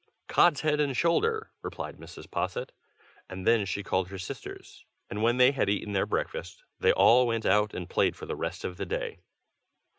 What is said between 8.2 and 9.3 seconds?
the rest of the day.